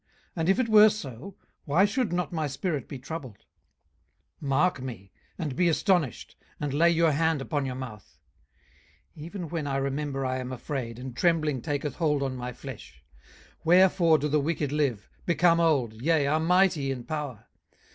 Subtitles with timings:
[0.35, 3.45] and if it were so, why should not my spirit be troubled?
[4.41, 8.17] 18:021:005 Mark me, and be astonished, and lay your hand upon your mouth.
[9.15, 13.03] 18:021:006 Even when I remember I am afraid, and trembling taketh hold on my flesh.
[13.57, 17.45] 18:021:007 Wherefore do the wicked live, become old, yea, are mighty in power?